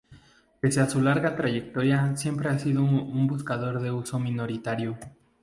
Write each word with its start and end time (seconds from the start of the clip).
Pese 0.59 0.81
a 0.81 0.89
su 0.89 0.99
larga 0.99 1.35
trayectoria 1.35 2.17
siempre 2.17 2.49
ha 2.49 2.57
sido 2.57 2.81
un 2.83 3.27
buscador 3.27 3.79
de 3.81 3.91
uso 3.91 4.17
minoritario. 4.17 4.97